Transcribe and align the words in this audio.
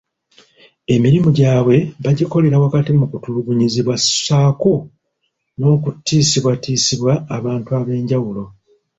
Emirimu 0.95 1.29
gyabwe 1.37 1.75
bakikolera 2.03 2.61
wakati 2.65 2.89
mu 2.99 3.05
kutulugunyizibwa 3.11 3.95
ssaako 4.03 4.73
n'okutiisibwatiisibwa 5.57 7.13
abantu 7.37 7.69
ab'enjawulo. 7.79 8.43